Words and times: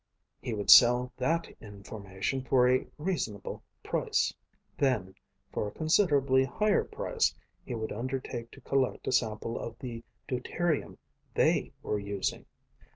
He 0.41 0.55
would 0.55 0.71
sell 0.71 1.13
that 1.17 1.47
information 1.61 2.43
for 2.43 2.67
a 2.67 2.87
reasonable 2.97 3.61
price. 3.83 4.33
Then, 4.75 5.13
for 5.53 5.67
a 5.67 5.71
considerably 5.71 6.43
higher 6.43 6.83
price, 6.83 7.35
he 7.63 7.75
would 7.75 7.91
undertake 7.91 8.49
to 8.53 8.61
collect 8.61 9.07
a 9.07 9.11
sample 9.11 9.59
of 9.59 9.77
the 9.77 10.03
deuterium 10.27 10.97
they 11.35 11.73
were 11.83 11.99
using. 11.99 12.47